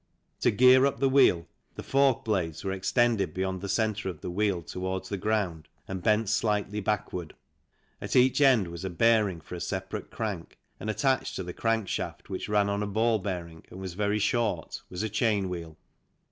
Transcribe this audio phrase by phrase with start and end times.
[0.39, 4.31] To gear up the wheel the fork blades were extended beyond the centre of the
[4.31, 7.29] wheel, towards the ground, and bent EARLY HISTORY AND ORIGIN OF THE BICYCLE 11 slightly
[7.29, 7.35] backward.
[8.01, 11.87] At each end was a bearing for a separate crank, and attached to the crank
[11.87, 15.77] shaft, which ran on a ball bearing and was very short, was a chain wheel.